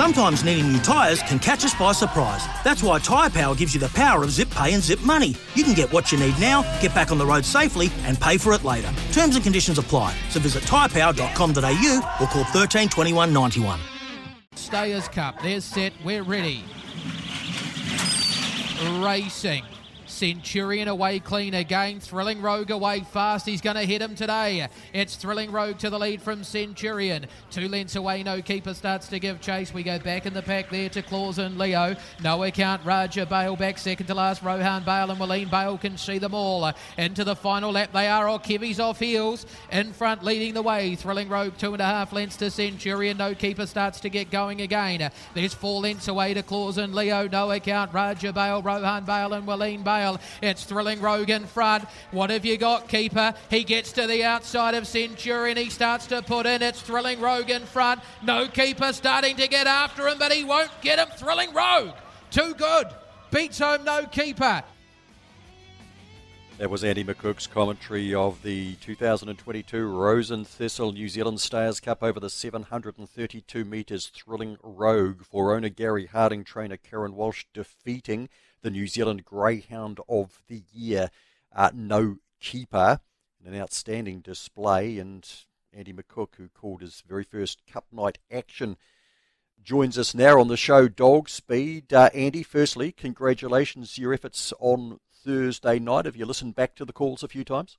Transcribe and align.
Sometimes 0.00 0.44
needing 0.44 0.72
new 0.72 0.78
tyres 0.78 1.20
can 1.24 1.38
catch 1.38 1.62
us 1.62 1.74
by 1.74 1.92
surprise. 1.92 2.46
That's 2.64 2.82
why 2.82 3.00
Tyre 3.00 3.28
Power 3.28 3.54
gives 3.54 3.74
you 3.74 3.80
the 3.80 3.90
power 3.90 4.24
of 4.24 4.30
zip 4.30 4.48
pay 4.48 4.72
and 4.72 4.82
zip 4.82 4.98
money. 5.02 5.34
You 5.54 5.62
can 5.62 5.74
get 5.74 5.92
what 5.92 6.10
you 6.10 6.18
need 6.18 6.40
now, 6.40 6.62
get 6.80 6.94
back 6.94 7.12
on 7.12 7.18
the 7.18 7.26
road 7.26 7.44
safely, 7.44 7.90
and 8.04 8.18
pay 8.18 8.38
for 8.38 8.54
it 8.54 8.64
later. 8.64 8.90
Terms 9.12 9.34
and 9.34 9.44
conditions 9.44 9.76
apply. 9.76 10.16
So 10.30 10.40
visit 10.40 10.62
tyrepower.com.au 10.62 12.16
or 12.18 12.26
call 12.28 12.44
13 12.44 12.88
21 12.88 13.30
91. 13.30 13.78
Stayers 14.54 15.06
Cup, 15.06 15.42
they're 15.42 15.60
set, 15.60 15.92
we're 16.02 16.22
ready. 16.22 16.64
Racing. 19.02 19.64
Centurion 20.20 20.86
away 20.86 21.18
clean 21.18 21.54
again. 21.54 21.98
Thrilling 21.98 22.42
Rogue 22.42 22.70
away 22.70 23.00
fast. 23.00 23.46
He's 23.46 23.62
going 23.62 23.76
to 23.76 23.86
hit 23.86 24.02
him 24.02 24.14
today. 24.14 24.68
It's 24.92 25.16
Thrilling 25.16 25.50
Rogue 25.50 25.78
to 25.78 25.88
the 25.88 25.98
lead 25.98 26.20
from 26.20 26.44
Centurion. 26.44 27.24
Two 27.50 27.68
lengths 27.68 27.96
away. 27.96 28.22
No 28.22 28.42
keeper 28.42 28.74
starts 28.74 29.08
to 29.08 29.18
give 29.18 29.40
chase. 29.40 29.72
We 29.72 29.82
go 29.82 29.98
back 29.98 30.26
in 30.26 30.34
the 30.34 30.42
pack 30.42 30.68
there 30.68 30.90
to 30.90 31.00
Claus 31.00 31.38
and 31.38 31.56
Leo. 31.56 31.96
No 32.22 32.42
account. 32.42 32.84
Raja 32.84 33.24
Bale 33.24 33.56
back 33.56 33.78
second 33.78 34.08
to 34.08 34.14
last. 34.14 34.42
Rohan 34.42 34.84
Bale 34.84 35.10
and 35.10 35.18
Willeen 35.18 35.50
Bale 35.50 35.78
can 35.78 35.96
see 35.96 36.18
them 36.18 36.34
all. 36.34 36.70
Into 36.98 37.24
the 37.24 37.34
final 37.34 37.72
lap 37.72 37.90
they 37.94 38.06
are. 38.06 38.28
Or 38.28 38.38
Kevy's 38.38 38.78
off 38.78 38.98
heels. 38.98 39.46
In 39.72 39.90
front 39.94 40.22
leading 40.22 40.52
the 40.52 40.60
way. 40.60 40.96
Thrilling 40.96 41.30
Rogue 41.30 41.54
two 41.56 41.72
and 41.72 41.80
a 41.80 41.86
half 41.86 42.12
lengths 42.12 42.36
to 42.36 42.50
Centurion. 42.50 43.16
No 43.16 43.34
keeper 43.34 43.64
starts 43.64 44.00
to 44.00 44.10
get 44.10 44.30
going 44.30 44.60
again. 44.60 45.10
There's 45.32 45.54
four 45.54 45.80
lengths 45.80 46.08
away 46.08 46.34
to 46.34 46.42
Claus 46.42 46.76
and 46.76 46.94
Leo. 46.94 47.26
No 47.26 47.50
account. 47.52 47.94
Raja 47.94 48.34
Bale, 48.34 48.60
Rohan 48.60 49.06
Bale 49.06 49.32
and 49.32 49.46
Willeen 49.48 49.82
Bale. 49.82 50.09
It's 50.42 50.64
thrilling 50.64 51.00
Rogue 51.00 51.30
in 51.30 51.46
front. 51.46 51.84
What 52.10 52.30
have 52.30 52.44
you 52.44 52.56
got, 52.56 52.88
keeper? 52.88 53.34
He 53.50 53.64
gets 53.64 53.92
to 53.92 54.06
the 54.06 54.24
outside 54.24 54.74
of 54.74 54.86
Centurion. 54.86 55.56
He 55.56 55.70
starts 55.70 56.06
to 56.08 56.22
put 56.22 56.46
in. 56.46 56.62
It's 56.62 56.80
thrilling 56.80 57.20
Rogue 57.20 57.50
in 57.50 57.62
front. 57.62 58.00
No 58.22 58.48
keeper 58.48 58.92
starting 58.92 59.36
to 59.36 59.48
get 59.48 59.66
after 59.66 60.08
him, 60.08 60.18
but 60.18 60.32
he 60.32 60.44
won't 60.44 60.70
get 60.80 60.98
him. 60.98 61.08
Thrilling 61.16 61.52
Rogue. 61.52 61.94
Too 62.30 62.54
good. 62.54 62.86
Beats 63.30 63.58
home 63.58 63.84
no 63.84 64.06
keeper. 64.06 64.62
That 66.60 66.68
was 66.68 66.84
Andy 66.84 67.02
McCook's 67.02 67.46
commentary 67.46 68.14
of 68.14 68.42
the 68.42 68.74
2022 68.82 69.86
Rosen 69.86 70.44
Thistle 70.44 70.92
New 70.92 71.08
Zealand 71.08 71.40
Stayers 71.40 71.80
Cup 71.80 72.02
over 72.02 72.20
the 72.20 72.28
732 72.28 73.64
metres 73.64 74.08
thrilling 74.08 74.58
rogue 74.62 75.22
for 75.22 75.54
owner 75.54 75.70
Gary 75.70 76.04
Harding, 76.04 76.44
trainer 76.44 76.76
Karen 76.76 77.16
Walsh 77.16 77.46
defeating 77.54 78.28
the 78.62 78.70
New 78.70 78.86
Zealand 78.86 79.24
Greyhound 79.24 80.00
of 80.08 80.42
the 80.48 80.62
Year. 80.72 81.10
Uh, 81.54 81.70
no 81.74 82.16
keeper, 82.40 83.00
an 83.44 83.58
outstanding 83.58 84.20
display, 84.20 84.98
and 84.98 85.26
Andy 85.72 85.92
McCook, 85.92 86.36
who 86.36 86.48
called 86.48 86.80
his 86.80 87.02
very 87.06 87.24
first 87.24 87.62
Cup 87.66 87.86
night 87.92 88.18
action, 88.30 88.76
joins 89.62 89.98
us 89.98 90.14
now 90.14 90.40
on 90.40 90.48
the 90.48 90.56
show. 90.56 90.88
Dog 90.88 91.28
Speed, 91.28 91.92
uh, 91.92 92.10
Andy. 92.14 92.42
Firstly, 92.42 92.92
congratulations 92.92 93.98
your 93.98 94.14
efforts 94.14 94.52
on 94.58 95.00
Thursday 95.24 95.78
night. 95.78 96.06
Have 96.06 96.16
you 96.16 96.26
listened 96.26 96.54
back 96.54 96.74
to 96.76 96.84
the 96.84 96.92
calls 96.92 97.22
a 97.22 97.28
few 97.28 97.44
times? 97.44 97.78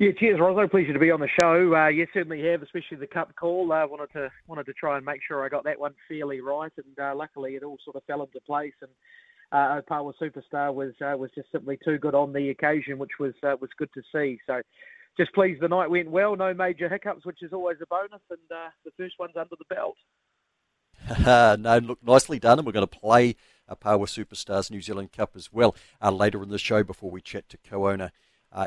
Yeah, 0.00 0.12
cheers, 0.18 0.40
Roso. 0.40 0.70
Pleasure 0.70 0.94
to 0.94 0.98
be 0.98 1.10
on 1.10 1.20
the 1.20 1.28
show. 1.38 1.74
Uh, 1.74 1.88
yeah, 1.88 2.06
certainly 2.14 2.42
have, 2.46 2.62
especially 2.62 2.96
the 2.96 3.06
cup 3.06 3.36
call. 3.36 3.70
Uh, 3.70 3.86
wanted 3.86 4.10
to 4.14 4.30
wanted 4.46 4.64
to 4.64 4.72
try 4.72 4.96
and 4.96 5.04
make 5.04 5.20
sure 5.28 5.44
I 5.44 5.50
got 5.50 5.64
that 5.64 5.78
one 5.78 5.92
fairly 6.08 6.40
right, 6.40 6.72
and 6.78 6.98
uh, 6.98 7.14
luckily 7.14 7.56
it 7.56 7.62
all 7.62 7.76
sort 7.84 7.96
of 7.96 8.04
fell 8.04 8.22
into 8.22 8.40
place. 8.46 8.72
And 8.80 8.90
uh, 9.52 9.82
Opawa 9.82 10.14
Superstar 10.18 10.72
was 10.72 10.94
uh, 11.04 11.18
was 11.18 11.30
just 11.34 11.52
simply 11.52 11.78
too 11.84 11.98
good 11.98 12.14
on 12.14 12.32
the 12.32 12.48
occasion, 12.48 12.98
which 12.98 13.18
was 13.20 13.34
uh, 13.42 13.56
was 13.60 13.68
good 13.76 13.90
to 13.92 14.00
see. 14.10 14.38
So, 14.46 14.62
just 15.18 15.34
pleased 15.34 15.60
the 15.60 15.68
night 15.68 15.90
went 15.90 16.10
well. 16.10 16.34
No 16.34 16.54
major 16.54 16.88
hiccups, 16.88 17.26
which 17.26 17.42
is 17.42 17.52
always 17.52 17.76
a 17.82 17.86
bonus, 17.86 18.22
and 18.30 18.38
uh, 18.50 18.70
the 18.86 18.92
first 18.96 19.16
one's 19.18 19.36
under 19.36 19.56
the 19.58 19.74
belt. 19.74 19.98
no, 21.60 21.78
look, 21.78 21.98
nicely 22.02 22.38
done, 22.38 22.58
and 22.58 22.64
we're 22.64 22.72
going 22.72 22.88
to 22.88 22.98
play 22.98 23.36
Opawa 23.70 24.06
Superstar's 24.06 24.70
New 24.70 24.80
Zealand 24.80 25.12
Cup 25.12 25.32
as 25.36 25.52
well 25.52 25.76
uh, 26.00 26.10
later 26.10 26.42
in 26.42 26.48
the 26.48 26.58
show 26.58 26.82
before 26.82 27.10
we 27.10 27.20
chat 27.20 27.50
to 27.50 27.58
co-owner 27.58 28.12
uh, 28.52 28.66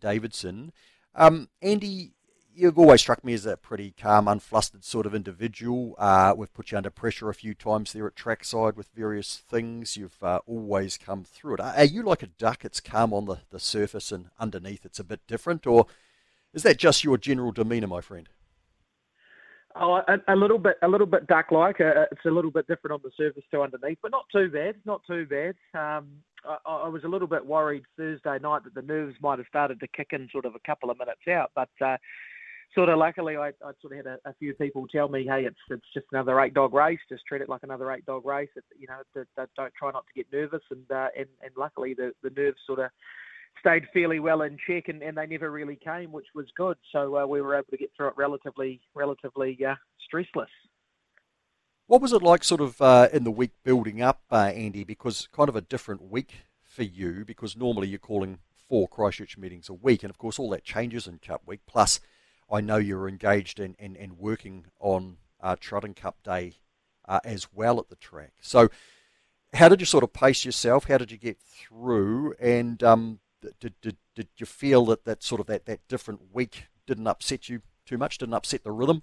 Davidson. 0.00 0.72
Um, 1.14 1.48
Andy, 1.60 2.12
you've 2.54 2.78
always 2.78 3.00
struck 3.00 3.24
me 3.24 3.34
as 3.34 3.46
a 3.46 3.56
pretty 3.56 3.92
calm, 3.92 4.26
unflustered 4.26 4.84
sort 4.84 5.06
of 5.06 5.14
individual. 5.14 5.94
Uh, 5.98 6.34
we've 6.36 6.52
put 6.52 6.70
you 6.70 6.76
under 6.76 6.90
pressure 6.90 7.28
a 7.28 7.34
few 7.34 7.54
times 7.54 7.92
there 7.92 8.06
at 8.06 8.16
trackside 8.16 8.76
with 8.76 8.88
various 8.94 9.42
things. 9.48 9.96
You've 9.96 10.22
uh, 10.22 10.40
always 10.46 10.98
come 10.98 11.24
through 11.24 11.54
it. 11.54 11.60
Are 11.60 11.84
you 11.84 12.02
like 12.02 12.22
a 12.22 12.26
duck? 12.28 12.64
It's 12.64 12.80
calm 12.80 13.12
on 13.12 13.26
the, 13.26 13.38
the 13.50 13.60
surface 13.60 14.12
and 14.12 14.30
underneath 14.38 14.84
it's 14.84 15.00
a 15.00 15.04
bit 15.04 15.20
different, 15.26 15.66
or 15.66 15.86
is 16.52 16.62
that 16.62 16.78
just 16.78 17.04
your 17.04 17.18
general 17.18 17.52
demeanour, 17.52 17.86
my 17.86 18.00
friend? 18.00 18.28
Oh, 19.74 20.02
a, 20.06 20.18
a, 20.28 20.36
little 20.36 20.58
bit, 20.58 20.76
a 20.82 20.88
little 20.88 21.06
bit 21.06 21.26
duck-like. 21.26 21.80
Uh, 21.80 22.04
it's 22.10 22.24
a 22.26 22.30
little 22.30 22.50
bit 22.50 22.66
different 22.66 22.92
on 22.92 23.00
the 23.02 23.10
surface 23.16 23.44
to 23.50 23.62
underneath, 23.62 23.98
but 24.02 24.10
not 24.10 24.26
too 24.30 24.50
bad. 24.50 24.74
Not 24.84 25.00
too 25.06 25.26
bad. 25.26 25.54
Um, 25.74 26.08
I, 26.44 26.56
I, 26.66 26.88
was 26.88 27.04
a 27.04 27.08
little 27.08 27.28
bit 27.28 27.44
worried 27.44 27.84
Thursday 27.96 28.38
night 28.40 28.64
that 28.64 28.74
the 28.74 28.82
nerves 28.82 29.16
might 29.22 29.38
have 29.38 29.46
started 29.48 29.80
to 29.80 29.88
kick 29.88 30.08
in 30.12 30.28
sort 30.30 30.44
of 30.44 30.54
a 30.54 30.66
couple 30.66 30.90
of 30.90 30.98
minutes 30.98 31.22
out, 31.28 31.52
but 31.54 31.70
uh, 31.84 31.96
sort 32.74 32.88
of 32.88 32.98
luckily 32.98 33.36
I, 33.36 33.48
I 33.48 33.72
sort 33.80 33.92
of 33.92 33.96
had 33.98 34.06
a, 34.06 34.18
a, 34.24 34.34
few 34.34 34.54
people 34.54 34.86
tell 34.88 35.08
me, 35.08 35.24
hey, 35.24 35.44
it's 35.44 35.56
it's 35.70 35.86
just 35.94 36.06
another 36.12 36.40
eight 36.40 36.54
dog 36.54 36.74
race. 36.74 36.98
Just 37.08 37.24
treat 37.26 37.42
it 37.42 37.48
like 37.48 37.62
another 37.62 37.90
eight 37.92 38.06
dog 38.06 38.24
race. 38.24 38.48
It, 38.56 38.64
you 38.78 38.86
know, 38.88 39.24
don't 39.56 39.74
try 39.74 39.90
not 39.92 40.04
to 40.06 40.14
get 40.14 40.26
nervous, 40.32 40.62
and 40.70 40.90
uh, 40.90 41.08
and 41.16 41.28
and 41.42 41.52
luckily 41.56 41.94
the 41.94 42.12
the 42.22 42.30
nerves 42.30 42.58
sort 42.66 42.80
of 42.80 42.90
stayed 43.60 43.86
fairly 43.92 44.20
well 44.20 44.42
in 44.42 44.56
check, 44.66 44.88
and, 44.88 45.02
and 45.02 45.16
they 45.16 45.26
never 45.26 45.50
really 45.50 45.76
came, 45.76 46.12
which 46.12 46.26
was 46.34 46.46
good. 46.56 46.76
So 46.90 47.16
uh, 47.18 47.26
we 47.26 47.40
were 47.40 47.54
able 47.54 47.66
to 47.70 47.76
get 47.76 47.90
through 47.96 48.08
it 48.08 48.14
relatively, 48.16 48.80
relatively 48.94 49.58
uh, 49.64 49.74
stressless. 50.12 50.46
What 51.86 52.00
was 52.00 52.12
it 52.12 52.22
like, 52.22 52.44
sort 52.44 52.60
of, 52.60 52.80
uh, 52.80 53.08
in 53.12 53.24
the 53.24 53.30
week 53.30 53.52
building 53.64 54.00
up, 54.00 54.22
uh, 54.30 54.52
Andy? 54.54 54.84
Because 54.84 55.28
kind 55.32 55.48
of 55.48 55.56
a 55.56 55.60
different 55.60 56.02
week 56.10 56.44
for 56.62 56.82
you, 56.82 57.24
because 57.24 57.56
normally 57.56 57.88
you're 57.88 57.98
calling 57.98 58.38
four 58.68 58.88
Christchurch 58.88 59.36
meetings 59.36 59.68
a 59.68 59.74
week, 59.74 60.02
and 60.02 60.10
of 60.10 60.16
course 60.16 60.38
all 60.38 60.48
that 60.50 60.64
changes 60.64 61.06
in 61.06 61.18
Cup 61.18 61.42
week. 61.44 61.60
Plus, 61.66 62.00
I 62.50 62.60
know 62.60 62.76
you're 62.76 63.08
engaged 63.08 63.60
in 63.60 63.76
and 63.78 63.96
in, 63.96 64.12
in, 64.12 64.16
working 64.16 64.66
on 64.80 65.18
uh, 65.42 65.56
Trotting 65.60 65.94
Cup 65.94 66.16
Day 66.22 66.54
uh, 67.06 67.20
as 67.24 67.48
well 67.52 67.78
at 67.78 67.88
the 67.88 67.96
track. 67.96 68.32
So, 68.40 68.70
how 69.52 69.68
did 69.68 69.80
you 69.80 69.86
sort 69.86 70.04
of 70.04 70.14
pace 70.14 70.46
yourself? 70.46 70.84
How 70.84 70.96
did 70.96 71.12
you 71.12 71.18
get 71.18 71.38
through? 71.38 72.32
And 72.40 72.82
um, 72.82 73.18
did, 73.60 73.74
did, 73.80 73.96
did 74.14 74.28
you 74.36 74.46
feel 74.46 74.84
that 74.86 75.04
that 75.04 75.22
sort 75.22 75.40
of 75.40 75.46
that, 75.46 75.66
that 75.66 75.86
different 75.88 76.34
week 76.34 76.66
didn't 76.86 77.06
upset 77.06 77.48
you 77.48 77.62
too 77.86 77.98
much? 77.98 78.18
Didn't 78.18 78.34
upset 78.34 78.64
the 78.64 78.72
rhythm? 78.72 79.02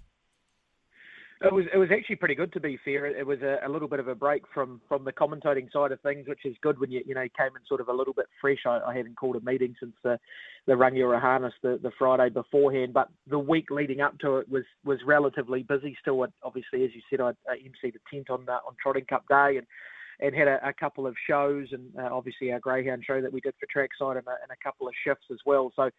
It 1.42 1.54
was 1.54 1.64
it 1.72 1.78
was 1.78 1.88
actually 1.90 2.16
pretty 2.16 2.34
good 2.34 2.52
to 2.52 2.60
be 2.60 2.78
fair. 2.84 3.06
It 3.06 3.26
was 3.26 3.40
a, 3.40 3.60
a, 3.64 3.68
little 3.68 3.88
bit 3.88 3.98
of 3.98 4.08
a 4.08 4.14
break 4.14 4.42
from, 4.52 4.78
from 4.86 5.04
the 5.04 5.12
commentating 5.12 5.72
side 5.72 5.90
of 5.90 5.98
things, 6.02 6.28
which 6.28 6.44
is 6.44 6.54
good 6.60 6.78
when 6.78 6.90
you 6.90 7.00
you 7.06 7.14
know 7.14 7.26
came 7.34 7.56
in 7.56 7.64
sort 7.66 7.80
of 7.80 7.88
a 7.88 7.94
little 7.94 8.12
bit 8.12 8.26
fresh. 8.42 8.58
I, 8.66 8.80
I 8.86 8.94
hadn't 8.94 9.16
called 9.16 9.36
a 9.36 9.40
meeting 9.40 9.74
since 9.80 9.94
the 10.04 10.18
the 10.66 10.74
Rangiora 10.74 11.18
harness 11.18 11.54
the, 11.62 11.80
the 11.82 11.92
Friday 11.98 12.28
beforehand, 12.28 12.92
but 12.92 13.08
the 13.26 13.38
week 13.38 13.70
leading 13.70 14.02
up 14.02 14.18
to 14.18 14.36
it 14.36 14.50
was 14.50 14.64
was 14.84 14.98
relatively 15.06 15.62
busy. 15.62 15.96
Still, 16.02 16.26
obviously, 16.42 16.84
as 16.84 16.90
you 16.94 17.00
said, 17.08 17.22
I, 17.22 17.30
I 17.50 17.56
emceed 17.56 17.94
a 17.94 18.14
tent 18.14 18.28
on 18.28 18.46
uh, 18.46 18.58
on 18.66 18.74
Trotting 18.82 19.06
Cup 19.06 19.24
Day 19.26 19.56
and 19.56 19.66
and 20.20 20.34
had 20.34 20.48
a, 20.48 20.68
a 20.68 20.72
couple 20.72 21.06
of 21.06 21.14
shows 21.28 21.68
and 21.72 21.90
uh, 21.98 22.08
obviously 22.12 22.52
our 22.52 22.60
Greyhound 22.60 23.04
show 23.06 23.20
that 23.20 23.32
we 23.32 23.40
did 23.40 23.54
for 23.58 23.66
Trackside 23.66 24.16
and 24.16 24.26
a, 24.26 24.36
and 24.42 24.50
a 24.50 24.64
couple 24.64 24.86
of 24.86 24.94
shifts 25.04 25.26
as 25.30 25.38
well. 25.44 25.72
So 25.76 25.90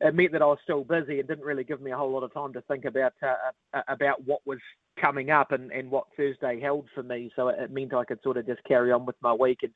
it 0.00 0.14
meant 0.14 0.32
that 0.32 0.42
I 0.42 0.46
was 0.46 0.58
still 0.62 0.82
busy 0.82 1.18
and 1.18 1.28
didn't 1.28 1.44
really 1.44 1.64
give 1.64 1.80
me 1.80 1.90
a 1.90 1.96
whole 1.96 2.10
lot 2.10 2.22
of 2.22 2.32
time 2.32 2.52
to 2.54 2.62
think 2.62 2.84
about 2.86 3.12
uh, 3.22 3.34
uh, 3.74 3.82
about 3.88 4.24
what 4.24 4.40
was 4.46 4.58
coming 5.00 5.30
up 5.30 5.52
and, 5.52 5.70
and 5.72 5.90
what 5.90 6.04
Thursday 6.16 6.58
held 6.60 6.86
for 6.94 7.02
me. 7.02 7.30
So 7.36 7.48
it, 7.48 7.56
it, 7.58 7.70
meant 7.70 7.94
I 7.94 8.04
could 8.04 8.22
sort 8.22 8.38
of 8.38 8.46
just 8.46 8.64
carry 8.64 8.92
on 8.92 9.04
with 9.04 9.16
my 9.20 9.32
week 9.32 9.58
and 9.62 9.72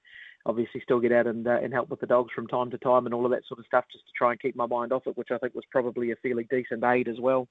obviously 0.46 0.80
still 0.82 1.00
get 1.00 1.12
out 1.12 1.26
and 1.26 1.46
uh, 1.46 1.58
and 1.62 1.72
help 1.72 1.90
with 1.90 2.00
the 2.00 2.06
dogs 2.06 2.32
from 2.34 2.46
time 2.46 2.70
to 2.70 2.78
time 2.78 3.04
and 3.04 3.14
all 3.14 3.26
of 3.26 3.32
that 3.32 3.46
sort 3.46 3.60
of 3.60 3.66
stuff 3.66 3.84
just 3.92 4.06
to 4.06 4.12
try 4.16 4.30
and 4.30 4.40
keep 4.40 4.56
my 4.56 4.66
mind 4.66 4.92
off 4.92 5.06
it, 5.06 5.16
which 5.16 5.30
I 5.30 5.38
think 5.38 5.54
was 5.54 5.64
probably 5.70 6.10
a 6.10 6.16
fairly 6.16 6.46
decent 6.50 6.84
aid 6.84 7.08
as 7.08 7.20
well. 7.20 7.46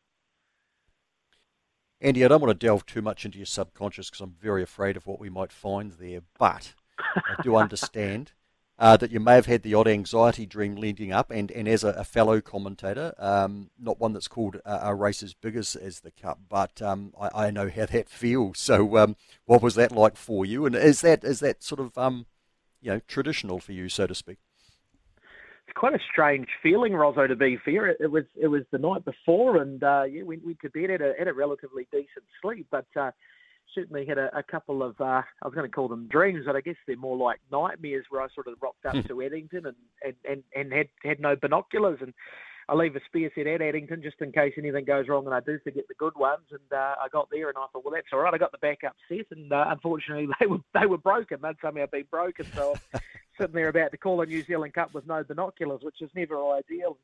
Andy, 2.04 2.26
I 2.26 2.28
don't 2.28 2.42
want 2.42 2.60
to 2.60 2.66
delve 2.68 2.86
too 2.86 3.02
much 3.02 3.24
into 3.24 3.38
your 3.38 3.46
subconscious 3.46 4.10
because 4.10 4.20
I'm 4.20 4.36
very 4.42 4.62
afraid 4.62 4.98
of 4.98 5.08
what 5.08 5.22
we 5.22 5.30
might 5.30 5.54
find 5.54 5.94
there, 5.94 6.20
but 6.38 6.74
I 7.00 7.42
do 7.42 7.56
understand 7.56 8.34
uh, 8.78 8.98
that 8.98 9.10
you 9.10 9.22
may 9.22 9.36
have 9.36 9.46
had 9.46 9.62
the 9.62 9.74
odd 9.74 9.88
anxiety 9.88 10.46
dream 10.46 10.76
leading 10.76 11.14
up, 11.14 11.32
and, 11.32 11.50
and 11.52 11.66
as 11.66 11.82
a, 11.82 11.92
a 11.92 12.04
fellow 12.04 12.42
commentator, 12.42 13.14
um, 13.18 13.70
not 13.80 14.02
one 14.02 14.12
that's 14.12 14.28
called 14.28 14.58
a, 14.66 14.90
a, 14.90 14.94
race 14.94 15.24
as 15.24 15.34
big 15.34 15.56
as, 15.56 15.78
as 15.78 16.02
the 16.02 16.12
Cup, 16.12 16.40
but 16.50 16.82
um, 16.82 17.14
I, 17.18 17.46
I, 17.46 17.52
know 17.52 17.70
how 17.70 17.86
that 17.86 18.10
feels. 18.10 18.60
So, 18.60 18.98
um, 18.98 19.16
what 19.46 19.62
was 19.62 19.76
that 19.76 19.94
like 19.94 20.18
for 20.18 20.46
you? 20.46 20.66
And 20.66 20.76
is 20.76 21.00
that 21.02 21.24
is 21.24 21.40
that 21.40 21.64
sort 21.64 21.80
of 21.80 21.98
um, 21.98 22.26
you 22.82 22.92
know 22.92 23.00
traditional 23.08 23.60
for 23.60 23.72
you, 23.72 23.88
so 23.88 24.08
to 24.08 24.16
speak. 24.16 24.40
It's 25.68 25.78
quite 25.78 25.94
a 25.94 26.00
strange 26.12 26.48
feeling, 26.62 26.94
Roso. 26.94 27.28
To 27.28 27.36
be 27.36 27.58
fair, 27.64 27.88
it, 27.88 27.98
it 28.00 28.12
was 28.12 28.26
it 28.40 28.48
was 28.48 28.64
the 28.72 28.78
night 28.78 29.06
before, 29.06 29.58
and 29.62 29.84
uh, 29.84 30.04
yeah, 30.04 30.24
we 30.24 30.38
went 30.38 30.60
to 30.62 30.70
bed 30.70 30.90
at 30.90 31.02
a, 31.02 31.14
at 31.20 31.28
a 31.28 31.34
relatively 31.34 31.88
decent 31.92 32.26
sleep, 32.42 32.68
but. 32.72 32.86
Uh, 33.00 33.12
certainly 33.74 34.06
had 34.06 34.20
a, 34.20 34.30
a 34.38 34.44
couple 34.44 34.84
of 34.84 34.94
uh, 35.02 35.24
I 35.24 35.46
was 35.46 35.56
going 35.56 35.68
to 35.68 35.76
call 35.76 35.88
them 35.88 36.08
dreams, 36.08 36.44
but 36.46 36.56
I 36.56 36.62
guess 36.62 36.76
they're 36.86 36.96
more 36.96 37.18
like 37.18 37.40
nightmares 37.52 38.06
where 38.10 38.22
I 38.22 38.28
sort 38.36 38.48
of 38.48 38.56
rocked 38.62 38.86
up 38.86 38.94
hmm. 38.94 39.02
to 39.08 39.22
Addington 39.24 39.66
and, 39.66 39.76
and, 40.04 40.14
and, 40.30 40.44
and 40.56 40.72
had 40.72 40.90
had 41.04 41.20
no 41.20 41.36
binoculars 41.36 41.98
and 42.02 42.14
I 42.70 42.76
leave 42.76 42.96
a 42.96 43.00
spare 43.06 43.30
set 43.36 43.48
at 43.48 43.62
Addington 43.62 44.02
just 44.02 44.22
in 44.22 44.32
case 44.32 44.54
anything 44.58 44.86
goes 44.86 45.08
wrong 45.08 45.26
and 45.26 45.36
I 45.36 45.42
do 45.42 45.60
forget 45.64 45.84
the 45.88 45.96
good 45.96 46.16
ones. 46.16 46.46
And 46.52 46.72
uh, 46.72 46.96
I 47.02 47.08
got 47.12 47.30
there 47.32 47.50
and 47.50 47.58
I 47.58 47.66
thought, 47.72 47.84
well, 47.84 47.94
that's 47.94 48.08
all 48.14 48.20
right. 48.20 48.34
I 48.34 48.38
got 48.38 48.52
the 48.52 48.58
backup 48.60 48.96
set, 49.10 49.26
and 49.32 49.52
uh, 49.52 49.66
unfortunately 49.68 50.28
they 50.40 50.46
were 50.46 50.60
they 50.74 50.86
were 50.86 50.98
broken. 50.98 51.40
They'd 51.42 51.56
somehow 51.62 51.86
been 51.88 52.06
broken, 52.10 52.46
so 52.56 52.76
sitting 53.38 53.56
there 53.56 53.70
about 53.70 53.92
to 53.92 53.98
call 53.98 54.22
a 54.22 54.26
New 54.26 54.44
Zealand 54.44 54.74
Cup 54.74 54.94
with 54.94 55.08
no 55.08 55.24
binoculars, 55.24 55.82
which 55.84 56.02
is 56.02 56.10
never 56.16 56.54
ideal. 56.54 56.98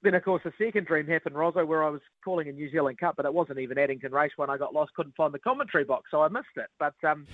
Then, 0.00 0.14
of 0.14 0.24
course, 0.24 0.42
the 0.44 0.52
second 0.64 0.86
dream 0.86 1.08
happened, 1.08 1.34
Roso, 1.34 1.66
where 1.66 1.82
I 1.82 1.90
was 1.90 2.00
calling 2.24 2.48
a 2.48 2.52
New 2.52 2.70
Zealand 2.70 2.98
Cup, 2.98 3.16
but 3.16 3.26
it 3.26 3.34
wasn't 3.34 3.58
even 3.58 3.78
Addington 3.78 4.12
Race 4.12 4.30
when 4.36 4.48
I 4.48 4.56
got 4.56 4.72
lost, 4.72 4.94
couldn't 4.94 5.16
find 5.16 5.34
the 5.34 5.40
commentary 5.40 5.82
box, 5.82 6.12
so 6.12 6.22
I 6.22 6.28
missed 6.28 6.46
it. 6.56 6.68
But, 6.78 6.94
um, 7.02 7.26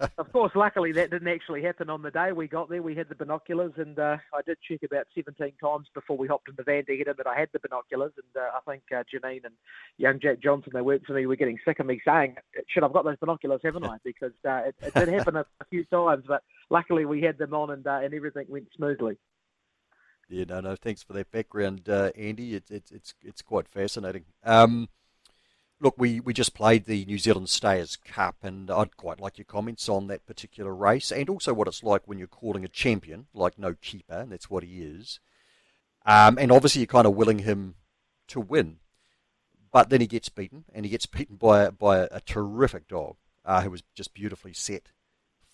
of 0.18 0.30
course, 0.30 0.52
luckily 0.54 0.92
that 0.92 1.10
didn't 1.10 1.28
actually 1.28 1.62
happen 1.62 1.88
on 1.88 2.02
the 2.02 2.10
day 2.10 2.32
we 2.32 2.46
got 2.46 2.68
there. 2.68 2.82
We 2.82 2.94
had 2.94 3.08
the 3.08 3.14
binoculars, 3.14 3.72
and 3.78 3.98
uh, 3.98 4.18
I 4.34 4.42
did 4.44 4.58
check 4.68 4.80
about 4.84 5.06
17 5.14 5.54
times 5.62 5.86
before 5.94 6.18
we 6.18 6.28
hopped 6.28 6.50
in 6.50 6.56
the 6.56 6.62
van 6.62 6.84
to 6.84 6.96
hit 6.96 7.08
him 7.08 7.14
that 7.16 7.26
I 7.26 7.38
had 7.38 7.48
the 7.54 7.58
binoculars. 7.58 8.12
And 8.16 8.42
uh, 8.42 8.50
I 8.54 8.70
think 8.70 8.82
uh, 8.94 9.04
Janine 9.10 9.46
and 9.46 9.54
young 9.96 10.20
Jack 10.20 10.40
Johnson, 10.42 10.72
they 10.74 10.82
worked 10.82 11.06
for 11.06 11.14
me, 11.14 11.24
were 11.24 11.36
getting 11.36 11.58
sick 11.64 11.80
of 11.80 11.86
me 11.86 12.02
saying, 12.06 12.36
should 12.68 12.84
I've 12.84 12.92
got 12.92 13.06
those 13.06 13.16
binoculars, 13.16 13.62
haven't 13.64 13.86
I? 13.86 13.96
Because 14.04 14.32
uh, 14.46 14.56
it, 14.66 14.74
it, 14.82 14.92
did 14.92 15.08
happen 15.08 15.36
a, 15.36 15.46
a, 15.60 15.64
few 15.70 15.86
times, 15.86 16.24
but 16.28 16.42
luckily 16.68 17.06
we 17.06 17.22
had 17.22 17.38
them 17.38 17.54
on 17.54 17.70
and, 17.70 17.86
uh, 17.86 18.00
and 18.02 18.12
everything 18.12 18.44
went 18.50 18.68
smoothly. 18.76 19.16
Yeah, 20.28 20.44
no, 20.44 20.60
no. 20.60 20.76
Thanks 20.76 21.02
for 21.02 21.14
that 21.14 21.30
background, 21.30 21.88
uh, 21.88 22.10
Andy. 22.16 22.54
It, 22.54 22.70
it, 22.70 22.90
it's 22.92 23.14
it's 23.22 23.40
quite 23.40 23.66
fascinating. 23.66 24.24
Um, 24.44 24.88
look, 25.80 25.94
we, 25.96 26.20
we 26.20 26.34
just 26.34 26.54
played 26.54 26.84
the 26.84 27.04
New 27.06 27.18
Zealand 27.18 27.48
Stayers 27.48 27.96
Cup, 27.96 28.36
and 28.42 28.70
I'd 28.70 28.96
quite 28.98 29.20
like 29.20 29.38
your 29.38 29.46
comments 29.46 29.88
on 29.88 30.06
that 30.08 30.26
particular 30.26 30.74
race, 30.74 31.10
and 31.10 31.30
also 31.30 31.54
what 31.54 31.68
it's 31.68 31.82
like 31.82 32.02
when 32.06 32.18
you're 32.18 32.26
calling 32.26 32.64
a 32.64 32.68
champion 32.68 33.26
like 33.32 33.58
No 33.58 33.74
Keeper, 33.80 34.20
and 34.20 34.32
that's 34.32 34.50
what 34.50 34.64
he 34.64 34.82
is. 34.82 35.18
Um, 36.04 36.38
and 36.38 36.52
obviously, 36.52 36.80
you're 36.80 36.86
kind 36.86 37.06
of 37.06 37.14
willing 37.14 37.40
him 37.40 37.76
to 38.28 38.40
win, 38.40 38.80
but 39.72 39.88
then 39.88 40.02
he 40.02 40.06
gets 40.06 40.28
beaten, 40.28 40.64
and 40.74 40.84
he 40.84 40.90
gets 40.90 41.06
beaten 41.06 41.36
by 41.36 41.70
by 41.70 42.00
a, 42.00 42.08
a 42.10 42.20
terrific 42.20 42.86
dog 42.86 43.16
uh, 43.46 43.62
who 43.62 43.70
was 43.70 43.82
just 43.94 44.12
beautifully 44.12 44.52
set 44.52 44.90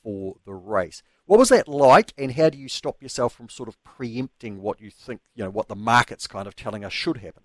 for 0.04 0.36
the 0.46 0.54
race. 0.54 1.02
What 1.26 1.38
was 1.38 1.48
that 1.48 1.66
like, 1.66 2.12
and 2.18 2.32
how 2.32 2.50
do 2.50 2.58
you 2.58 2.68
stop 2.68 3.02
yourself 3.02 3.34
from 3.34 3.48
sort 3.48 3.68
of 3.68 3.82
preempting 3.82 4.60
what 4.60 4.80
you 4.80 4.90
think, 4.90 5.22
you 5.34 5.42
know, 5.42 5.50
what 5.50 5.68
the 5.68 5.74
market's 5.74 6.26
kind 6.26 6.46
of 6.46 6.54
telling 6.54 6.84
us 6.84 6.92
should 6.92 7.16
happen? 7.16 7.42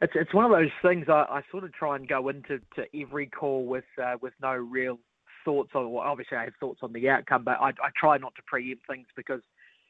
It's 0.00 0.14
it's 0.16 0.34
one 0.34 0.44
of 0.44 0.50
those 0.50 0.72
things 0.82 1.06
I, 1.08 1.24
I 1.30 1.42
sort 1.50 1.64
of 1.64 1.72
try 1.72 1.94
and 1.96 2.08
go 2.08 2.28
into 2.28 2.58
to 2.76 2.84
every 3.00 3.26
call 3.26 3.64
with 3.66 3.84
uh, 4.02 4.16
with 4.20 4.32
no 4.42 4.52
real 4.52 4.98
thoughts 5.44 5.70
on. 5.74 5.90
Well, 5.92 6.02
obviously, 6.02 6.36
I 6.36 6.44
have 6.44 6.54
thoughts 6.58 6.80
on 6.82 6.92
the 6.92 7.08
outcome, 7.08 7.44
but 7.44 7.58
I, 7.60 7.68
I 7.68 7.90
try 7.96 8.18
not 8.18 8.34
to 8.36 8.42
preempt 8.46 8.86
things 8.86 9.06
because 9.14 9.42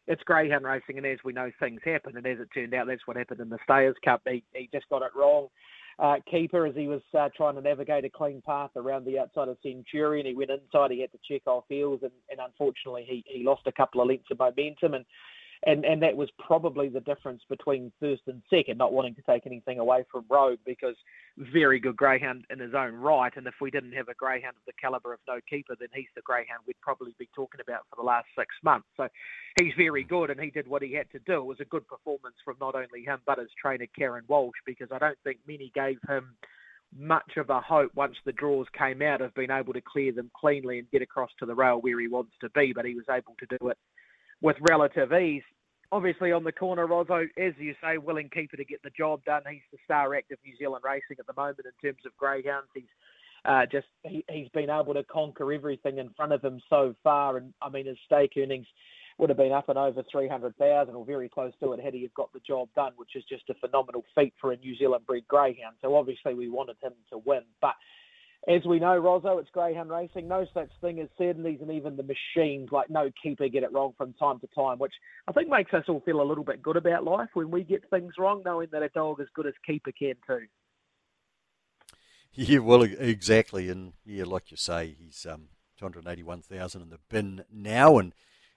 it's 0.06 0.22
greyhound 0.24 0.64
racing, 0.64 0.98
and 0.98 1.06
as 1.06 1.18
we 1.24 1.32
know, 1.32 1.50
things 1.58 1.80
happen. 1.84 2.16
And 2.16 2.26
as 2.26 2.38
it 2.38 2.48
turned 2.52 2.74
out, 2.74 2.86
that's 2.86 3.06
what 3.06 3.16
happened 3.16 3.40
in 3.40 3.48
the 3.48 3.58
Stayers 3.64 3.96
Cup. 4.04 4.22
He, 4.28 4.44
he 4.52 4.68
just 4.72 4.88
got 4.88 5.02
it 5.02 5.10
wrong 5.16 5.48
uh, 5.98 6.16
keeper 6.30 6.66
as 6.66 6.74
he 6.74 6.88
was 6.88 7.00
uh, 7.18 7.28
trying 7.36 7.54
to 7.54 7.60
navigate 7.60 8.04
a 8.04 8.10
clean 8.10 8.42
path 8.44 8.70
around 8.76 9.04
the 9.04 9.18
outside 9.18 9.48
of 9.48 9.56
Centurion. 9.62 10.26
He 10.26 10.34
went 10.34 10.50
inside, 10.50 10.90
he 10.90 11.00
had 11.00 11.12
to 11.12 11.18
check 11.28 11.42
off 11.46 11.64
heels, 11.68 12.00
and, 12.02 12.12
and 12.30 12.40
unfortunately 12.44 13.04
he, 13.08 13.24
he 13.26 13.44
lost 13.44 13.62
a 13.66 13.72
couple 13.72 14.00
of 14.00 14.08
lengths 14.08 14.30
of 14.30 14.38
momentum. 14.38 14.94
And 14.94 15.04
and 15.66 15.84
and 15.84 16.02
that 16.02 16.16
was 16.16 16.28
probably 16.38 16.88
the 16.88 17.00
difference 17.00 17.42
between 17.48 17.92
first 18.00 18.22
and 18.26 18.42
second. 18.50 18.78
Not 18.78 18.92
wanting 18.92 19.14
to 19.16 19.22
take 19.22 19.46
anything 19.46 19.78
away 19.78 20.04
from 20.10 20.24
Rogue 20.28 20.58
because 20.64 20.96
very 21.36 21.80
good 21.80 21.96
greyhound 21.96 22.44
in 22.50 22.58
his 22.58 22.74
own 22.74 22.94
right, 22.94 23.32
and 23.36 23.46
if 23.46 23.54
we 23.60 23.70
didn't 23.70 23.92
have 23.92 24.08
a 24.08 24.14
greyhound 24.14 24.56
of 24.56 24.62
the 24.66 24.72
caliber 24.80 25.12
of 25.12 25.20
No 25.26 25.38
Keeper, 25.48 25.74
then 25.78 25.88
he's 25.94 26.08
the 26.14 26.22
greyhound 26.22 26.60
we'd 26.66 26.80
probably 26.80 27.14
be 27.18 27.28
talking 27.34 27.60
about 27.60 27.82
for 27.90 27.96
the 27.96 28.06
last 28.06 28.26
six 28.38 28.48
months. 28.62 28.86
So 28.96 29.08
he's 29.58 29.72
very 29.76 30.02
hmm. 30.02 30.08
good, 30.08 30.30
and 30.30 30.40
he 30.40 30.50
did 30.50 30.68
what 30.68 30.82
he 30.82 30.92
had 30.92 31.10
to 31.12 31.18
do. 31.20 31.38
It 31.38 31.46
was 31.46 31.60
a 31.60 31.66
good 31.66 31.86
performance 31.88 32.36
from 32.44 32.56
not 32.60 32.74
only 32.74 33.04
him 33.04 33.20
but 33.26 33.38
his 33.38 33.50
trainer 33.60 33.86
Karen 33.96 34.24
Walsh, 34.28 34.58
because 34.66 34.88
I 34.92 34.98
don't 34.98 35.18
think 35.24 35.38
many 35.46 35.70
gave 35.74 35.98
him 36.08 36.36
much 36.96 37.36
of 37.38 37.50
a 37.50 37.60
hope 37.60 37.90
once 37.96 38.14
the 38.24 38.32
draws 38.32 38.66
came 38.78 39.02
out 39.02 39.20
of 39.20 39.34
being 39.34 39.50
able 39.50 39.72
to 39.72 39.80
clear 39.80 40.12
them 40.12 40.30
cleanly 40.38 40.78
and 40.78 40.90
get 40.92 41.02
across 41.02 41.30
to 41.40 41.46
the 41.46 41.54
rail 41.54 41.80
where 41.80 41.98
he 41.98 42.06
wants 42.06 42.32
to 42.40 42.48
be, 42.50 42.72
but 42.72 42.84
he 42.84 42.94
was 42.94 43.06
able 43.10 43.34
to 43.40 43.58
do 43.58 43.68
it 43.68 43.78
with 44.44 44.56
relative 44.60 45.10
ease. 45.14 45.42
Obviously, 45.90 46.30
on 46.30 46.44
the 46.44 46.52
corner, 46.52 46.86
Roso, 46.86 47.24
as 47.38 47.54
you 47.58 47.74
say, 47.82 47.96
willing 47.96 48.28
keeper 48.28 48.58
to 48.58 48.64
get 48.64 48.82
the 48.82 48.90
job 48.90 49.24
done. 49.24 49.40
He's 49.48 49.62
the 49.72 49.78
star 49.84 50.14
act 50.14 50.32
of 50.32 50.38
New 50.44 50.54
Zealand 50.58 50.84
racing 50.84 51.16
at 51.18 51.26
the 51.26 51.32
moment 51.34 51.60
in 51.64 51.88
terms 51.88 52.02
of 52.04 52.14
greyhounds. 52.18 52.68
He's 52.74 52.84
uh, 53.46 53.62
just 53.72 53.86
he, 54.02 54.22
has 54.28 54.48
been 54.52 54.68
able 54.68 54.92
to 54.92 55.04
conquer 55.04 55.50
everything 55.50 55.96
in 55.96 56.10
front 56.10 56.32
of 56.32 56.44
him 56.44 56.60
so 56.68 56.94
far, 57.02 57.38
and 57.38 57.54
I 57.62 57.70
mean 57.70 57.86
his 57.86 57.96
stake 58.04 58.32
earnings 58.36 58.66
would 59.16 59.30
have 59.30 59.38
been 59.38 59.52
up 59.52 59.70
and 59.70 59.78
over 59.78 60.02
three 60.12 60.28
hundred 60.28 60.56
thousand 60.56 60.94
or 60.94 61.06
very 61.06 61.30
close 61.30 61.52
to 61.60 61.72
it 61.72 61.80
had 61.80 61.94
he 61.94 62.06
got 62.14 62.30
the 62.34 62.40
job 62.40 62.68
done, 62.76 62.92
which 62.96 63.16
is 63.16 63.24
just 63.26 63.48
a 63.48 63.54
phenomenal 63.54 64.04
feat 64.14 64.34
for 64.38 64.52
a 64.52 64.56
New 64.56 64.76
Zealand 64.76 65.06
bred 65.06 65.26
greyhound. 65.26 65.76
So 65.80 65.94
obviously 65.96 66.34
we 66.34 66.50
wanted 66.50 66.76
him 66.82 66.92
to 67.10 67.18
win, 67.24 67.42
but 67.62 67.74
as 68.46 68.64
we 68.66 68.78
know, 68.78 69.00
Roso, 69.00 69.40
it's 69.40 69.50
greyhound 69.50 69.90
racing. 69.90 70.28
No 70.28 70.46
such 70.52 70.68
thing 70.80 71.00
as 71.00 71.08
certainties, 71.16 71.60
and 71.62 71.70
even 71.70 71.96
the 71.96 72.02
machines, 72.02 72.68
like 72.70 72.90
no 72.90 73.10
keeper, 73.22 73.48
get 73.48 73.62
it 73.62 73.72
wrong 73.72 73.94
from 73.96 74.12
time 74.14 74.38
to 74.40 74.46
time, 74.54 74.78
which 74.78 74.92
I 75.26 75.32
think 75.32 75.48
makes 75.48 75.72
us 75.72 75.84
all 75.88 76.00
feel 76.00 76.20
a 76.20 76.24
little 76.24 76.44
bit 76.44 76.62
good 76.62 76.76
about 76.76 77.04
life 77.04 77.30
when 77.32 77.50
we 77.50 77.64
get 77.64 77.88
things 77.88 78.14
wrong, 78.18 78.42
knowing 78.44 78.68
that 78.72 78.82
a 78.82 78.90
dog 78.90 79.20
as 79.20 79.28
good 79.34 79.46
as 79.46 79.54
keeper 79.66 79.92
can 79.98 80.14
too. 80.26 80.46
Yeah, 82.34 82.58
well, 82.58 82.82
exactly, 82.82 83.70
and 83.70 83.92
yeah, 84.04 84.24
like 84.24 84.50
you 84.50 84.56
say, 84.56 84.94
he's 84.98 85.24
um, 85.24 85.48
two 85.78 85.84
hundred 85.84 86.06
eighty-one 86.06 86.42
thousand 86.42 86.82
in 86.82 86.90
the 86.90 86.98
bin 87.08 87.44
now, 87.50 87.96
and 87.96 88.12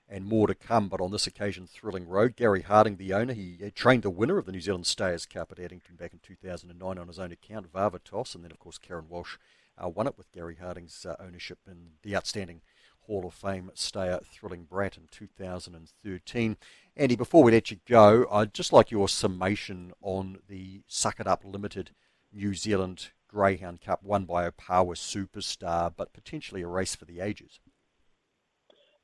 and 0.09 0.25
more 0.25 0.47
to 0.47 0.55
come. 0.55 0.89
But 0.89 0.99
on 0.99 1.11
this 1.11 1.27
occasion, 1.27 1.67
Thrilling 1.67 2.07
Rogue. 2.07 2.35
Gary 2.35 2.63
Harding, 2.63 2.97
the 2.97 3.13
owner, 3.13 3.33
he 3.33 3.71
trained 3.75 4.03
the 4.03 4.09
winner 4.09 4.37
of 4.37 4.45
the 4.45 4.51
New 4.51 4.61
Zealand 4.61 4.87
Stayers 4.87 5.25
Cup 5.25 5.51
at 5.51 5.59
Addington 5.59 5.95
back 5.95 6.13
in 6.13 6.19
2009 6.19 6.97
on 6.97 7.07
his 7.07 7.19
own 7.19 7.31
account, 7.31 7.71
Varvatos, 7.71 8.35
and 8.35 8.43
then 8.43 8.51
of 8.51 8.59
course 8.59 8.77
Karen 8.77 9.09
Walsh 9.09 9.37
uh, 9.83 9.89
won 9.89 10.07
it 10.07 10.17
with 10.17 10.31
Gary 10.31 10.57
Harding's 10.59 11.05
uh, 11.05 11.15
ownership 11.19 11.59
in 11.67 11.91
the 12.03 12.15
outstanding 12.15 12.61
Hall 13.01 13.25
of 13.25 13.33
Fame 13.33 13.71
stayer 13.73 14.19
Thrilling 14.23 14.65
Brat 14.65 14.97
in 14.97 15.07
2013. 15.09 16.57
Andy, 16.95 17.15
before 17.15 17.43
we 17.43 17.51
let 17.51 17.71
you 17.71 17.77
go, 17.87 18.27
I'd 18.31 18.53
just 18.53 18.73
like 18.73 18.91
your 18.91 19.07
summation 19.07 19.93
on 20.01 20.39
the 20.47 20.81
Suck 20.87 21.19
It 21.19 21.27
Up 21.27 21.43
Limited 21.45 21.91
New 22.33 22.53
Zealand 22.53 23.11
Greyhound 23.27 23.81
Cup 23.81 24.03
won 24.03 24.25
by 24.25 24.49
Opawa 24.49 24.95
Superstar, 24.95 25.93
but 25.95 26.13
potentially 26.13 26.61
a 26.61 26.67
race 26.67 26.95
for 26.95 27.05
the 27.05 27.19
ages. 27.19 27.59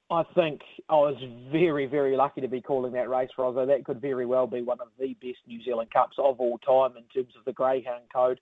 I 0.10 0.24
think 0.36 0.62
I 0.89 0.96
was 0.96 1.15
very, 1.51 1.86
very 1.86 2.15
lucky 2.15 2.42
to 2.42 2.48
be 2.48 2.62
calling 2.62 2.94
that 2.94 3.10
race, 3.10 3.30
Roso. 3.38 3.65
That 3.65 3.86
could 3.86 4.01
very 4.01 4.25
well 4.25 4.48
be 4.48 4.62
one 4.62 4.80
of 4.82 4.89
the 5.00 5.13
best 5.15 5.39
New 5.48 5.63
Zealand 5.63 5.92
Cups 5.92 6.18
of 6.20 6.39
all 6.39 6.58
time 6.60 6.98
in 6.98 7.03
terms 7.06 7.34
of 7.38 7.46
the 7.46 7.53
Greyhound 7.53 8.03
Code. 8.13 8.39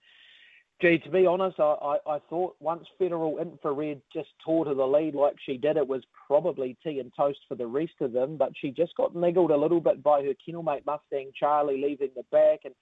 Gee, 0.82 0.98
to 0.98 1.10
be 1.12 1.28
honest, 1.28 1.60
I, 1.60 1.64
I, 1.64 2.16
I, 2.16 2.20
thought 2.28 2.56
once 2.60 2.88
Federal 2.98 3.38
Infrared 3.38 4.02
just 4.12 4.30
tore 4.44 4.66
to 4.66 4.74
the 4.74 4.84
lead 4.84 5.14
like 5.14 5.36
she 5.46 5.56
did, 5.56 5.78
it 5.78 5.88
was 5.88 6.02
probably 6.26 6.76
tea 6.84 7.00
and 7.00 7.12
toast 7.16 7.38
for 7.48 7.54
the 7.54 7.68
rest 7.68 7.94
of 8.02 8.14
them. 8.14 8.36
But 8.36 8.54
she 8.60 8.72
just 8.72 8.96
got 8.96 9.16
niggled 9.16 9.52
a 9.52 9.58
little 9.58 9.80
bit 9.80 10.02
by 10.02 10.24
her 10.24 10.34
kennelmate 10.34 10.88
Mustang 10.88 11.34
Charlie 11.40 11.80
leaving 11.80 12.10
the 12.16 12.24
back. 12.32 12.62
And 12.66 12.74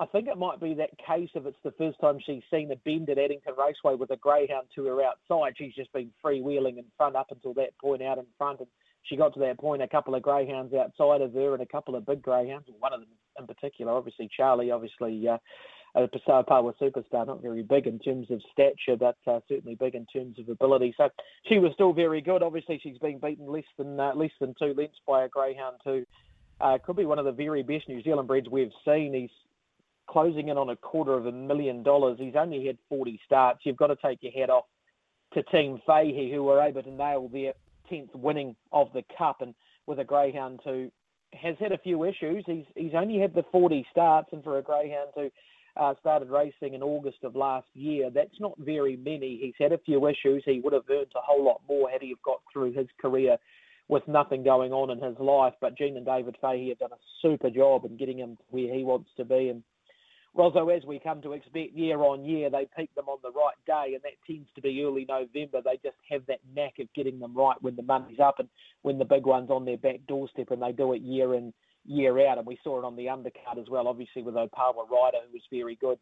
I 0.00 0.06
think 0.06 0.26
it 0.26 0.36
might 0.36 0.58
be 0.58 0.74
that 0.74 0.90
case 0.98 1.30
if 1.36 1.46
it's 1.46 1.62
the 1.62 1.74
first 1.78 2.00
time 2.00 2.18
she's 2.26 2.42
seen 2.50 2.72
a 2.72 2.76
bend 2.76 3.08
at 3.08 3.18
Addington 3.18 3.54
Raceway 3.56 3.94
with 3.94 4.10
a 4.10 4.16
greyhound 4.16 4.66
to 4.74 4.86
her 4.86 5.02
outside. 5.04 5.54
She's 5.56 5.74
just 5.74 5.92
been 5.92 6.10
freewheeling 6.24 6.78
in 6.78 6.86
front 6.96 7.14
up 7.14 7.30
until 7.30 7.54
that 7.54 7.78
point 7.80 8.02
out 8.02 8.18
in 8.18 8.26
front. 8.36 8.58
And 8.58 8.68
she 9.04 9.16
got 9.16 9.32
to 9.34 9.40
that 9.40 9.60
point, 9.60 9.80
a 9.80 9.86
couple 9.86 10.16
of 10.16 10.22
greyhounds 10.22 10.74
outside 10.74 11.20
of 11.20 11.34
her 11.34 11.54
and 11.54 11.62
a 11.62 11.66
couple 11.66 11.94
of 11.94 12.04
big 12.04 12.20
greyhounds, 12.20 12.66
one 12.80 12.92
of 12.92 12.98
them 12.98 13.08
in 13.38 13.46
particular, 13.46 13.92
obviously 13.92 14.28
Charlie, 14.36 14.72
obviously. 14.72 15.28
Uh, 15.28 15.38
a 15.94 16.08
Sao 16.26 16.42
Paulo 16.42 16.74
superstar, 16.80 17.26
not 17.26 17.42
very 17.42 17.62
big 17.62 17.86
in 17.86 17.98
terms 17.98 18.30
of 18.30 18.40
stature, 18.52 18.96
but 18.98 19.16
uh, 19.26 19.40
certainly 19.48 19.74
big 19.74 19.94
in 19.94 20.06
terms 20.06 20.38
of 20.38 20.48
ability. 20.48 20.94
So 20.96 21.10
she 21.48 21.58
was 21.58 21.72
still 21.74 21.92
very 21.92 22.20
good. 22.20 22.42
Obviously, 22.42 22.80
she's 22.82 22.98
been 22.98 23.18
beaten 23.18 23.46
less 23.46 23.64
than 23.76 24.00
uh, 24.00 24.12
less 24.14 24.30
than 24.40 24.54
two 24.58 24.74
lengths 24.76 25.00
by 25.06 25.24
a 25.24 25.28
greyhound 25.28 25.76
who 25.84 26.04
uh, 26.60 26.78
could 26.84 26.96
be 26.96 27.04
one 27.04 27.18
of 27.18 27.24
the 27.24 27.32
very 27.32 27.62
best 27.62 27.88
New 27.88 28.02
Zealand 28.02 28.28
breeds 28.28 28.48
we've 28.48 28.72
seen. 28.84 29.12
He's 29.12 29.30
closing 30.08 30.48
in 30.48 30.58
on 30.58 30.70
a 30.70 30.76
quarter 30.76 31.14
of 31.14 31.26
a 31.26 31.32
million 31.32 31.82
dollars. 31.82 32.18
He's 32.18 32.36
only 32.36 32.66
had 32.66 32.78
40 32.88 33.20
starts. 33.24 33.60
You've 33.64 33.76
got 33.76 33.88
to 33.88 33.96
take 33.96 34.18
your 34.22 34.32
hat 34.32 34.50
off 34.50 34.64
to 35.34 35.42
Team 35.44 35.80
Fahey, 35.86 36.30
who 36.32 36.42
were 36.42 36.60
able 36.60 36.82
to 36.82 36.90
nail 36.90 37.28
their 37.28 37.52
10th 37.90 38.14
winning 38.14 38.56
of 38.72 38.88
the 38.94 39.04
Cup, 39.16 39.40
and 39.40 39.54
with 39.86 39.98
a 39.98 40.04
greyhound 40.04 40.60
who 40.64 40.90
has 41.34 41.56
had 41.58 41.72
a 41.72 41.78
few 41.78 42.04
issues. 42.04 42.44
He's 42.46 42.64
he's 42.74 42.94
only 42.94 43.18
had 43.18 43.34
the 43.34 43.44
40 43.52 43.86
starts, 43.90 44.28
and 44.32 44.42
for 44.42 44.58
a 44.58 44.62
greyhound 44.62 45.10
to 45.16 45.30
uh, 45.76 45.94
started 46.00 46.30
racing 46.30 46.74
in 46.74 46.82
August 46.82 47.18
of 47.24 47.34
last 47.34 47.68
year. 47.74 48.10
That's 48.10 48.40
not 48.40 48.54
very 48.58 48.96
many. 48.96 49.38
He's 49.40 49.54
had 49.58 49.72
a 49.72 49.78
few 49.78 50.06
issues. 50.06 50.42
He 50.44 50.60
would 50.60 50.72
have 50.72 50.88
earned 50.90 51.12
a 51.16 51.20
whole 51.22 51.44
lot 51.44 51.62
more 51.68 51.88
had 51.90 52.02
he 52.02 52.10
have 52.10 52.22
got 52.22 52.40
through 52.52 52.72
his 52.72 52.88
career 53.00 53.36
with 53.88 54.06
nothing 54.06 54.44
going 54.44 54.72
on 54.72 54.90
in 54.90 55.00
his 55.00 55.18
life. 55.18 55.54
But 55.60 55.76
Gene 55.76 55.96
and 55.96 56.06
David 56.06 56.36
Fahey 56.40 56.68
have 56.68 56.78
done 56.78 56.92
a 56.92 57.02
super 57.20 57.50
job 57.50 57.84
in 57.84 57.96
getting 57.96 58.18
him 58.18 58.38
where 58.50 58.72
he 58.72 58.84
wants 58.84 59.10
to 59.16 59.24
be. 59.24 59.48
And 59.48 59.62
Roso, 60.36 60.74
as 60.74 60.84
we 60.84 60.98
come 60.98 61.20
to 61.22 61.32
expect 61.32 61.74
year 61.74 62.00
on 62.00 62.24
year, 62.24 62.48
they 62.48 62.66
peak 62.74 62.94
them 62.94 63.08
on 63.08 63.18
the 63.22 63.32
right 63.32 63.56
day, 63.66 63.94
and 63.94 64.02
that 64.02 64.12
tends 64.26 64.48
to 64.54 64.62
be 64.62 64.82
early 64.82 65.04
November. 65.06 65.60
They 65.62 65.78
just 65.82 65.98
have 66.10 66.24
that 66.26 66.40
knack 66.54 66.78
of 66.80 66.92
getting 66.94 67.18
them 67.18 67.36
right 67.36 67.60
when 67.60 67.76
the 67.76 67.82
money's 67.82 68.18
up 68.18 68.38
and 68.38 68.48
when 68.80 68.98
the 68.98 69.04
big 69.04 69.26
one's 69.26 69.50
on 69.50 69.66
their 69.66 69.76
back 69.76 70.00
doorstep, 70.08 70.50
and 70.50 70.62
they 70.62 70.72
do 70.72 70.94
it 70.94 71.02
year 71.02 71.34
in, 71.34 71.52
year 71.84 72.26
out. 72.28 72.38
And 72.38 72.46
we 72.46 72.58
saw 72.62 72.78
it 72.78 72.84
on 72.84 72.96
the 72.96 73.06
undercard 73.06 73.60
as 73.60 73.68
well, 73.68 73.88
obviously 73.88 74.22
with 74.22 74.34
Opawa 74.34 74.88
Rider, 74.90 75.18
who 75.26 75.32
was 75.32 75.42
very 75.50 75.76
good 75.76 75.98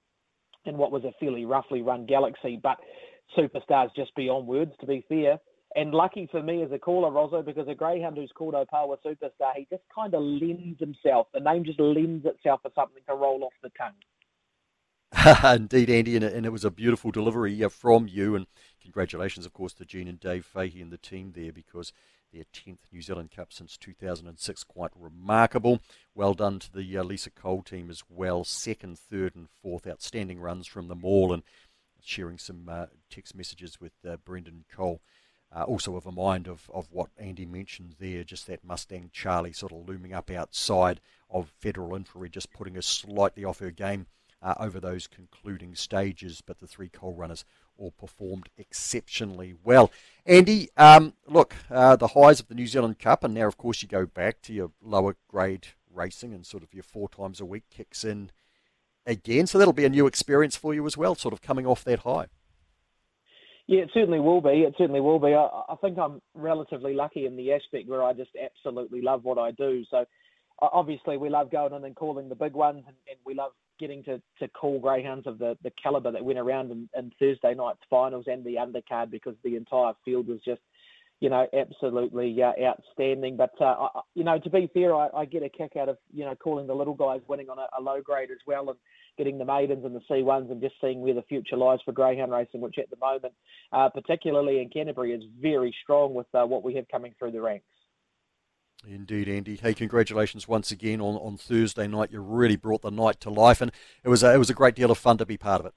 in 0.65 0.77
what 0.77 0.93
was 0.93 1.05
a 1.05 1.13
fairly 1.19 1.45
roughly 1.45 1.83
run 1.83 2.07
Galaxy. 2.07 2.59
But 2.63 2.79
superstars 3.37 3.95
just 3.95 4.15
beyond 4.15 4.47
words, 4.47 4.73
to 4.81 4.87
be 4.87 5.05
fair. 5.09 5.39
And 5.77 5.93
lucky 5.93 6.29
for 6.31 6.43
me 6.43 6.65
as 6.65 6.73
a 6.73 6.79
caller, 6.79 7.11
Roso, 7.11 7.45
because 7.45 7.69
a 7.69 7.77
greyhound 7.77 8.17
who's 8.17 8.33
called 8.35 8.55
Opawa 8.55 8.97
Superstar, 9.07 9.53
he 9.55 9.69
just 9.71 9.85
kind 9.95 10.15
of 10.15 10.23
lends 10.23 10.81
himself. 10.81 11.29
The 11.33 11.39
name 11.39 11.65
just 11.65 11.79
lends 11.79 12.27
itself 12.27 12.63
for 12.63 12.73
something 12.75 13.03
to 13.09 13.15
roll 13.15 13.45
off 13.45 13.53
the 13.63 13.71
tongue. 13.79 13.95
Indeed, 15.45 15.91
Andy, 15.91 16.17
and, 16.17 16.25
and, 16.25 16.47
it 16.47 16.51
was 16.51 16.65
a 16.65 16.71
beautiful 16.71 17.11
delivery 17.11 17.61
from 17.69 18.09
you. 18.09 18.35
And 18.35 18.47
congratulations, 18.83 19.47
of 19.47 19.53
course, 19.53 19.73
to 19.75 19.85
Gene 19.85 20.09
and 20.09 20.19
Dave 20.19 20.45
Fahey 20.45 20.81
and 20.81 20.93
the 20.93 20.99
team 20.99 21.33
there 21.35 21.53
because 21.53 21.93
their 22.33 22.45
10th 22.55 22.79
New 22.93 23.03
Zealand 23.03 23.31
Cup 23.31 23.53
since 23.53 23.77
2006, 23.77 24.65
quite 24.65 24.91
remarkable. 24.99 25.81
Well 26.15 26.35
done 26.35 26.59
to 26.61 26.73
the 26.73 26.99
uh, 26.99 27.03
Lisa 27.03 27.31
Cole 27.31 27.63
team 27.63 27.91
as 27.91 28.03
well. 28.09 28.45
Second, 28.45 28.99
third, 28.99 29.35
and 29.35 29.49
fourth 29.63 29.87
outstanding 29.87 30.41
runs 30.41 30.67
from 30.67 30.89
them 30.89 31.05
all, 31.05 31.33
and 31.33 31.43
sharing 32.03 32.39
some 32.39 32.69
uh, 32.69 32.87
text 33.11 33.35
messages 33.35 33.81
with 33.81 33.93
uh, 34.09 34.17
Brendan 34.17 34.65
Cole. 34.73 35.01
Uh, 35.53 35.65
also 35.65 35.97
of 35.97 36.07
a 36.07 36.13
mind 36.13 36.47
of, 36.47 36.71
of 36.73 36.87
what 36.93 37.11
Andy 37.19 37.45
mentioned 37.45 37.97
there, 37.99 38.23
just 38.23 38.47
that 38.47 38.63
Mustang 38.63 39.11
Charlie 39.13 39.53
sort 39.53 39.73
of 39.73 39.89
looming 39.89 40.13
up 40.13 40.31
outside 40.31 41.01
of 41.29 41.53
Federal 41.59 41.97
Infrared, 41.97 42.33
just 42.33 42.53
putting 42.53 42.79
us 42.79 42.87
slightly 42.87 43.45
off 43.45 43.59
her 43.59 43.73
game 43.73 44.07
uh, 44.43 44.55
over 44.59 44.81
those 44.81 45.07
concluding 45.07 45.75
stages, 45.75 46.41
but 46.41 46.61
the 46.61 46.67
three 46.67 46.89
Cole 46.89 47.15
runners 47.15 47.45
all 47.81 47.93
performed 47.93 48.49
exceptionally 48.57 49.55
well. 49.65 49.91
Andy, 50.27 50.69
um, 50.77 51.15
look, 51.27 51.57
uh, 51.71 51.97
the 51.97 52.09
highs 52.09 52.39
of 52.39 52.49
the 52.49 52.55
New 52.55 52.67
Zealand 52.67 52.99
Cup, 52.99 53.25
and 53.25 53.35
now, 53.35 53.47
of 53.47 53.57
course, 53.57 53.83
you 53.83 53.89
go 53.89 54.07
back 54.07 54.43
to 54.43 54.53
your 54.53 54.71
lower 54.83 55.17
grade 55.29 55.69
racing 55.93 56.33
and 56.33 56.47
sort 56.47 56.63
of 56.63 56.73
your 56.73 56.85
four 56.85 57.09
times 57.09 57.41
a 57.41 57.45
week 57.45 57.65
kicks 57.71 58.05
in 58.05 58.31
again. 59.07 59.47
So 59.47 59.59
that'll 59.59 59.73
be 59.73 59.87
a 59.87 59.91
new 59.91 60.07
experience 60.07 60.55
for 60.55 60.75
you 60.75 60.87
as 60.87 60.97
well, 60.97 61.15
sort 61.15 61.33
of 61.33 61.41
coming 61.41 61.67
off 61.67 61.83
that 61.85 62.01
high. 62.01 62.27
Yeah, 63.67 63.83
it 63.83 63.91
certainly 63.95 64.21
will 64.21 64.41
be. 64.41 64.63
It 64.63 64.75
certainly 64.77 65.01
will 65.01 65.21
be. 65.21 65.33
I, 65.33 65.45
I 65.45 65.77
think 65.81 65.99
I'm 65.99 66.21
relatively 66.35 66.93
lucky 66.93 67.25
in 67.25 67.37
the 67.37 67.53
aspect 67.53 67.89
where 67.89 68.03
I 68.03 68.13
just 68.13 68.31
absolutely 68.41 69.01
love 69.01 69.25
what 69.25 69.39
I 69.39 69.53
do. 69.53 69.85
So 69.91 70.05
obviously 70.61 71.17
we 71.17 71.31
love 71.31 71.51
going 71.51 71.73
in 71.73 71.85
and 71.85 71.95
calling 71.95 72.29
the 72.29 72.35
big 72.35 72.53
ones, 72.53 72.83
and, 72.87 72.97
and 73.09 73.19
we 73.25 73.35
love 73.35 73.53
getting 73.81 74.05
to, 74.05 74.21
to 74.39 74.49
call 74.49 74.79
greyhounds 74.79 75.27
of 75.27 75.39
the, 75.39 75.57
the 75.65 75.73
caliber 75.83 76.13
that 76.13 76.25
went 76.25 76.39
around 76.39 76.71
in, 76.71 76.89
in 76.97 77.11
Thursday 77.19 77.55
night's 77.55 77.81
finals 77.89 78.27
and 78.29 78.45
the 78.45 78.57
undercard 78.57 79.11
because 79.11 79.35
the 79.43 79.57
entire 79.57 79.95
field 80.05 80.29
was 80.29 80.39
just, 80.45 80.61
you 81.21 81.29
know, 81.31 81.47
absolutely 81.59 82.37
uh, 82.43 82.53
outstanding. 82.63 83.37
But 83.37 83.51
uh, 83.61 83.65
I, 83.65 84.01
you 84.15 84.25
know, 84.25 84.39
to 84.39 84.51
be 84.51 84.71
fair, 84.73 84.95
I, 84.95 85.09
I, 85.15 85.25
get 85.25 85.43
a 85.43 85.49
kick 85.49 85.73
out 85.77 85.89
of 85.89 85.99
you 86.13 86.25
know 86.25 86.35
calling 86.35 86.67
the 86.67 86.75
little 86.75 86.95
guys 86.95 87.21
winning 87.29 87.51
on 87.51 87.59
a, 87.59 87.67
a, 87.79 87.81
low 87.83 88.01
grade 88.01 88.31
as 88.31 88.39
well, 88.47 88.71
and 88.71 88.79
getting 89.19 89.37
the 89.37 89.45
maidens 89.45 89.85
and 89.85 89.95
the 89.95 90.01
C 90.09 90.23
ones, 90.23 90.51
and 90.51 90.63
just 90.63 90.77
seeing 90.81 91.01
where 91.01 91.15
the 91.15 91.23
future 91.23 91.57
lies 91.57 91.81
for 91.85 91.93
greyhound 91.93 92.33
racing, 92.33 92.61
which 92.61 92.79
at 92.79 92.89
the 92.89 92.97
moment, 92.97 93.35
uh, 93.73 93.89
particularly 93.91 94.63
in 94.63 94.71
Canterbury, 94.71 95.13
is 95.13 95.25
very 95.41 95.75
strong 95.83 96.15
with 96.15 96.27
uh, 96.35 96.47
what 96.47 96.63
we 96.63 96.75
have 96.77 96.89
coming 96.89 97.15
through 97.19 97.33
the 97.33 97.41
ranks. 97.41 97.67
Indeed, 98.87 99.29
Andy. 99.29 99.57
Hey, 99.57 99.75
congratulations 99.75 100.49
once 100.49 100.71
again 100.71 101.01
on, 101.01 101.17
on 101.17 101.37
Thursday 101.37 101.87
night. 101.87 102.11
You 102.11 102.21
really 102.21 102.57
brought 102.57 102.83
the 102.83 102.91
night 102.91 103.21
to 103.21 103.31
life, 103.31 103.61
and 103.61 103.71
it 104.03 104.09
was 104.09 104.23
a, 104.23 104.35
it 104.35 104.39
was 104.39 104.49
a 104.49 104.55
great 104.55 104.75
deal 104.75 104.91
of 104.91 104.99
fun 104.99 105.19
to 105.19 105.27
be 105.27 105.37
part 105.37 105.61
of 105.61 105.67
it. 105.67 105.75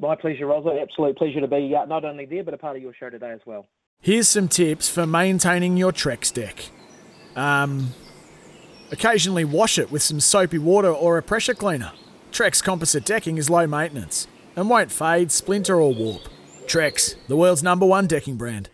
My 0.00 0.14
pleasure, 0.16 0.46
Roso. 0.46 0.80
Absolute 0.80 1.16
pleasure 1.18 1.40
to 1.40 1.48
be 1.48 1.74
uh, 1.74 1.84
not 1.84 2.04
only 2.04 2.24
there, 2.24 2.44
but 2.44 2.54
a 2.54 2.58
part 2.58 2.76
of 2.76 2.82
your 2.82 2.94
show 2.94 3.10
today 3.10 3.32
as 3.32 3.40
well. 3.44 3.66
Here's 4.00 4.28
some 4.28 4.48
tips 4.48 4.88
for 4.88 5.06
maintaining 5.06 5.76
your 5.76 5.92
Trex 5.92 6.32
deck. 6.32 6.70
Um, 7.36 7.94
occasionally 8.90 9.44
wash 9.44 9.78
it 9.78 9.90
with 9.90 10.02
some 10.02 10.20
soapy 10.20 10.58
water 10.58 10.90
or 10.90 11.18
a 11.18 11.22
pressure 11.22 11.54
cleaner. 11.54 11.92
Trex 12.30 12.62
composite 12.62 13.04
decking 13.04 13.38
is 13.38 13.50
low 13.50 13.66
maintenance 13.66 14.28
and 14.56 14.70
won't 14.70 14.92
fade, 14.92 15.32
splinter, 15.32 15.80
or 15.80 15.92
warp. 15.92 16.22
Trex, 16.66 17.16
the 17.26 17.36
world's 17.36 17.62
number 17.62 17.86
one 17.86 18.06
decking 18.06 18.36
brand. 18.36 18.70